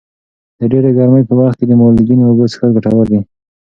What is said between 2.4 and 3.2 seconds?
څښل ګټور دي.